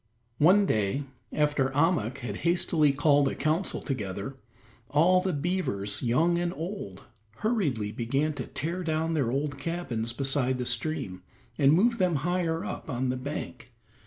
[0.39, 4.35] One day, after Ahmuk had hastily called a council together,
[4.89, 7.03] all the beavers, young and old,
[7.45, 11.21] hurriedly began to tear down their old cabins beside the stream
[11.55, 13.73] and move them higher up on the bank.